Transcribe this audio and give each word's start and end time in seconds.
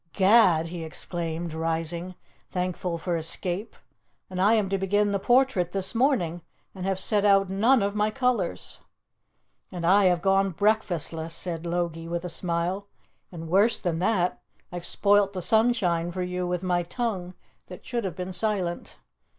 "Gad!" 0.13 0.69
he 0.69 0.83
exclaimed, 0.83 1.53
rising, 1.53 2.15
thankful 2.49 2.97
for 2.97 3.15
escape, 3.17 3.75
"and 4.31 4.41
I 4.41 4.55
am 4.55 4.67
to 4.69 4.79
begin 4.79 5.11
the 5.11 5.19
portrait 5.19 5.73
this 5.73 5.93
morning, 5.93 6.41
and 6.73 6.87
have 6.87 6.99
set 6.99 7.23
out 7.23 7.51
none 7.51 7.83
of 7.83 7.93
my 7.93 8.09
colours!" 8.09 8.79
"And 9.71 9.85
I 9.85 10.05
have 10.05 10.23
gone 10.23 10.53
breakfastless," 10.55 11.35
said 11.35 11.67
Logie 11.67 12.07
with 12.07 12.25
a 12.25 12.29
smile, 12.29 12.87
"and 13.31 13.47
worse 13.47 13.77
than 13.77 13.99
that, 13.99 14.41
I 14.71 14.77
have 14.77 14.87
spoilt 14.87 15.33
the 15.33 15.41
sunshine 15.43 16.09
for 16.09 16.23
you 16.23 16.47
with 16.47 16.63
my 16.63 16.81
tongue, 16.81 17.35
that 17.67 17.85
should 17.85 18.03
have 18.03 18.15
been 18.15 18.33
silent." 18.33 18.95